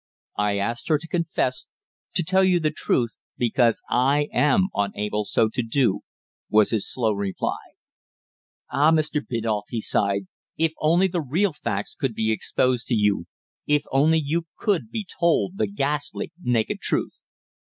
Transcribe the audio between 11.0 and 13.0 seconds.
the real facts could be exposed to